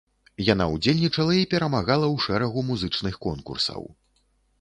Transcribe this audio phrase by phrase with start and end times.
[0.45, 3.87] Яна ўдзельнічала і перамагала ў шэрагу музычных конкурсаў.